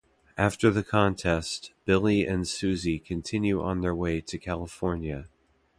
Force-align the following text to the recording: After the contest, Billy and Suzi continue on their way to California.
After 0.35 0.71
the 0.71 0.81
contest, 0.83 1.73
Billy 1.85 2.25
and 2.25 2.45
Suzi 2.45 2.97
continue 3.05 3.61
on 3.61 3.81
their 3.81 3.93
way 3.93 4.19
to 4.19 4.39
California. 4.39 5.27